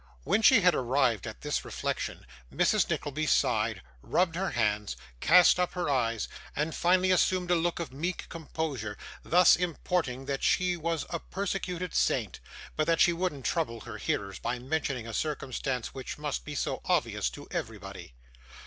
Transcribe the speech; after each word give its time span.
When 0.23 0.41
she 0.41 0.61
had 0.61 0.73
arrived 0.73 1.27
at 1.27 1.41
this 1.41 1.63
reflection, 1.63 2.25
Mrs. 2.51 2.89
Nickleby 2.89 3.27
sighed, 3.27 3.83
rubbed 4.01 4.35
her 4.35 4.49
hands, 4.49 4.97
cast 5.19 5.59
up 5.59 5.73
her 5.73 5.91
eyes, 5.91 6.27
and 6.55 6.73
finally 6.73 7.11
assumed 7.11 7.51
a 7.51 7.55
look 7.55 7.79
of 7.79 7.93
meek 7.93 8.27
composure; 8.27 8.97
thus 9.21 9.55
importing 9.55 10.25
that 10.25 10.41
she 10.41 10.75
was 10.75 11.05
a 11.11 11.19
persecuted 11.19 11.93
saint, 11.93 12.39
but 12.75 12.87
that 12.87 12.99
she 12.99 13.13
wouldn't 13.13 13.45
trouble 13.45 13.81
her 13.81 13.99
hearers 13.99 14.39
by 14.39 14.57
mentioning 14.57 15.05
a 15.05 15.13
circumstance 15.13 15.93
which 15.93 16.17
must 16.17 16.45
be 16.45 16.55
so 16.55 16.81
obvious 16.85 17.29
to 17.29 17.47
everybody. 17.51 18.15